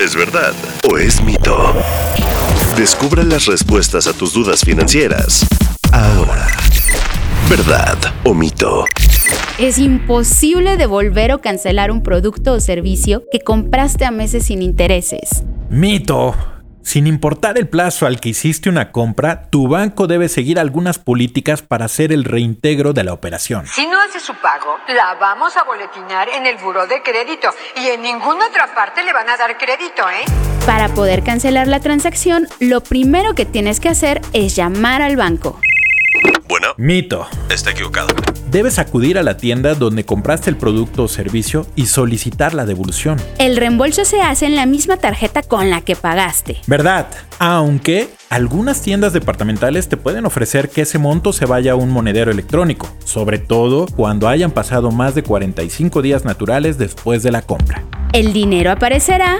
¿Es 0.00 0.14
verdad 0.14 0.52
o 0.90 0.98
es 0.98 1.22
mito? 1.22 1.72
Descubra 2.76 3.22
las 3.22 3.46
respuestas 3.46 4.06
a 4.06 4.12
tus 4.12 4.34
dudas 4.34 4.60
financieras. 4.60 5.46
Ahora. 5.90 6.48
¿Verdad 7.48 7.96
o 8.24 8.34
mito? 8.34 8.84
Es 9.58 9.78
imposible 9.78 10.76
devolver 10.76 11.32
o 11.32 11.40
cancelar 11.40 11.90
un 11.90 12.02
producto 12.02 12.52
o 12.52 12.60
servicio 12.60 13.24
que 13.32 13.40
compraste 13.40 14.04
a 14.04 14.10
meses 14.10 14.44
sin 14.44 14.60
intereses. 14.60 15.44
Mito. 15.70 16.34
Sin 16.86 17.08
importar 17.08 17.58
el 17.58 17.68
plazo 17.68 18.06
al 18.06 18.20
que 18.20 18.28
hiciste 18.28 18.68
una 18.68 18.92
compra, 18.92 19.50
tu 19.50 19.66
banco 19.66 20.06
debe 20.06 20.28
seguir 20.28 20.60
algunas 20.60 21.00
políticas 21.00 21.60
para 21.60 21.86
hacer 21.86 22.12
el 22.12 22.22
reintegro 22.22 22.92
de 22.92 23.02
la 23.02 23.12
operación. 23.12 23.66
Si 23.66 23.84
no 23.88 24.00
hace 24.00 24.20
su 24.20 24.32
pago, 24.36 24.78
la 24.94 25.16
vamos 25.18 25.56
a 25.56 25.64
boletinar 25.64 26.28
en 26.28 26.46
el 26.46 26.56
buró 26.58 26.86
de 26.86 27.02
crédito 27.02 27.48
y 27.74 27.88
en 27.88 28.02
ninguna 28.02 28.46
otra 28.46 28.72
parte 28.72 29.02
le 29.02 29.12
van 29.12 29.28
a 29.28 29.36
dar 29.36 29.58
crédito, 29.58 30.08
¿eh? 30.08 30.24
Para 30.64 30.88
poder 30.90 31.24
cancelar 31.24 31.66
la 31.66 31.80
transacción, 31.80 32.46
lo 32.60 32.80
primero 32.80 33.34
que 33.34 33.46
tienes 33.46 33.80
que 33.80 33.88
hacer 33.88 34.20
es 34.32 34.54
llamar 34.54 35.02
al 35.02 35.16
banco. 35.16 35.58
Mito. 36.78 37.26
está 37.48 37.70
equivocado. 37.70 38.08
Debes 38.50 38.78
acudir 38.78 39.18
a 39.18 39.22
la 39.22 39.38
tienda 39.38 39.74
donde 39.74 40.04
compraste 40.04 40.50
el 40.50 40.56
producto 40.56 41.04
o 41.04 41.08
servicio 41.08 41.66
y 41.74 41.86
solicitar 41.86 42.52
la 42.52 42.66
devolución. 42.66 43.18
El 43.38 43.56
reembolso 43.56 44.04
se 44.04 44.20
hace 44.20 44.44
en 44.44 44.56
la 44.56 44.66
misma 44.66 44.98
tarjeta 44.98 45.42
con 45.42 45.70
la 45.70 45.80
que 45.80 45.96
pagaste. 45.96 46.58
¿Verdad? 46.66 47.06
Aunque 47.38 48.10
algunas 48.28 48.82
tiendas 48.82 49.14
departamentales 49.14 49.88
te 49.88 49.96
pueden 49.96 50.26
ofrecer 50.26 50.68
que 50.68 50.82
ese 50.82 50.98
monto 50.98 51.32
se 51.32 51.46
vaya 51.46 51.72
a 51.72 51.76
un 51.76 51.90
monedero 51.90 52.30
electrónico, 52.30 52.88
sobre 53.04 53.38
todo 53.38 53.86
cuando 53.86 54.28
hayan 54.28 54.50
pasado 54.50 54.90
más 54.90 55.14
de 55.14 55.22
45 55.22 56.02
días 56.02 56.24
naturales 56.24 56.76
después 56.76 57.22
de 57.22 57.32
la 57.32 57.42
compra. 57.42 57.84
El 58.12 58.34
dinero 58.34 58.70
aparecerá 58.70 59.38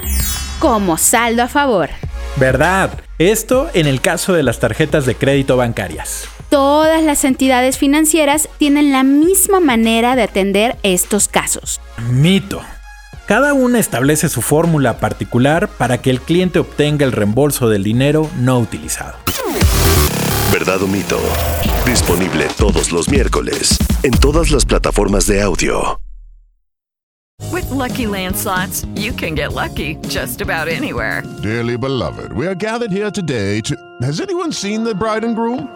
como 0.58 0.96
saldo 0.96 1.42
a 1.42 1.48
favor. 1.48 1.90
¿Verdad? 2.36 2.98
Esto 3.18 3.68
en 3.74 3.86
el 3.86 4.00
caso 4.00 4.32
de 4.32 4.42
las 4.42 4.58
tarjetas 4.58 5.04
de 5.04 5.14
crédito 5.14 5.56
bancarias. 5.56 6.28
Todas 6.48 7.02
las 7.02 7.24
entidades 7.24 7.76
financieras 7.76 8.48
tienen 8.58 8.92
la 8.92 9.02
misma 9.02 9.58
manera 9.60 10.14
de 10.14 10.22
atender 10.22 10.76
estos 10.82 11.26
casos. 11.28 11.80
Mito. 12.10 12.60
Cada 13.26 13.54
una 13.54 13.80
establece 13.80 14.28
su 14.28 14.40
fórmula 14.40 14.98
particular 14.98 15.68
para 15.68 15.98
que 15.98 16.10
el 16.10 16.20
cliente 16.20 16.60
obtenga 16.60 17.04
el 17.04 17.10
reembolso 17.10 17.68
del 17.68 17.82
dinero 17.82 18.30
no 18.36 18.60
utilizado. 18.60 19.14
¿Verdad 20.52 20.80
o 20.82 20.86
mito? 20.86 21.18
Disponible 21.84 22.46
todos 22.56 22.92
los 22.92 23.08
miércoles 23.08 23.76
en 24.04 24.12
todas 24.12 24.52
las 24.52 24.64
plataformas 24.64 25.26
de 25.26 25.42
audio. 25.42 26.00
With 27.52 27.68
Lucky 27.70 28.06
Land 28.06 28.36
slots, 28.36 28.86
you 28.94 29.12
can 29.12 29.34
get 29.34 29.52
lucky 29.52 29.96
just 30.08 30.40
about 30.40 30.68
anywhere. 30.68 31.22
Dearly 31.42 31.76
beloved, 31.76 32.32
we 32.32 32.46
are 32.46 32.54
gathered 32.54 32.92
here 32.92 33.10
today 33.10 33.60
to. 33.62 33.74
Has 34.02 34.20
anyone 34.20 34.52
seen 34.52 34.84
the 34.84 34.94
bride 34.94 35.24
and 35.24 35.34
groom? 35.34 35.75